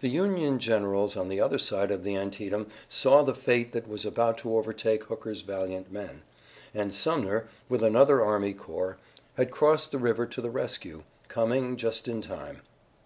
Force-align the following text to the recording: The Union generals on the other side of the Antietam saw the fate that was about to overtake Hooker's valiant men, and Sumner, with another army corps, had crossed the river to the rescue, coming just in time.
The 0.00 0.08
Union 0.08 0.58
generals 0.58 1.18
on 1.18 1.28
the 1.28 1.38
other 1.38 1.58
side 1.58 1.90
of 1.90 2.02
the 2.02 2.16
Antietam 2.16 2.68
saw 2.88 3.22
the 3.22 3.34
fate 3.34 3.72
that 3.72 3.86
was 3.86 4.06
about 4.06 4.38
to 4.38 4.56
overtake 4.56 5.04
Hooker's 5.04 5.42
valiant 5.42 5.92
men, 5.92 6.22
and 6.72 6.94
Sumner, 6.94 7.46
with 7.68 7.82
another 7.84 8.24
army 8.24 8.54
corps, 8.54 8.96
had 9.34 9.50
crossed 9.50 9.92
the 9.92 9.98
river 9.98 10.24
to 10.24 10.40
the 10.40 10.48
rescue, 10.48 11.02
coming 11.28 11.76
just 11.76 12.08
in 12.08 12.22
time. 12.22 12.62